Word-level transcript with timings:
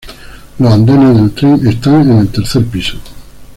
Los 0.57 0.73
andenes 0.73 1.15
del 1.15 1.31
tren 1.31 1.67
están 1.67 2.09
en 2.09 2.17
el 2.17 2.27
tercer 2.29 2.65
piso. 2.65 2.97